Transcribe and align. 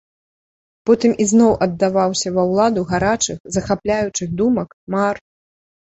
Потым 0.89 1.11
ізноў 1.25 1.53
аддаваўся 1.67 2.29
ва 2.39 2.47
ўладу 2.55 2.81
гарачых, 2.95 3.37
захапляючых 3.59 4.29
думак, 4.45 4.69
мар. 4.97 5.15